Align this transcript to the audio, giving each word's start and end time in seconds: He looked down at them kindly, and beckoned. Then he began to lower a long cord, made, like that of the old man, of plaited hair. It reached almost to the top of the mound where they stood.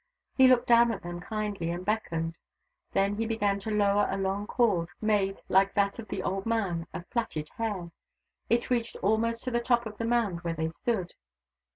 He 0.33 0.47
looked 0.47 0.65
down 0.65 0.91
at 0.91 1.03
them 1.03 1.19
kindly, 1.19 1.69
and 1.69 1.85
beckoned. 1.85 2.35
Then 2.93 3.17
he 3.17 3.27
began 3.27 3.59
to 3.59 3.69
lower 3.69 4.07
a 4.09 4.17
long 4.17 4.47
cord, 4.47 4.89
made, 4.99 5.41
like 5.47 5.75
that 5.75 5.99
of 5.99 6.07
the 6.07 6.23
old 6.23 6.47
man, 6.47 6.87
of 6.91 7.07
plaited 7.11 7.49
hair. 7.59 7.91
It 8.49 8.71
reached 8.71 8.95
almost 9.03 9.43
to 9.43 9.51
the 9.51 9.61
top 9.61 9.85
of 9.85 9.99
the 9.99 10.05
mound 10.05 10.41
where 10.41 10.55
they 10.55 10.69
stood. 10.69 11.13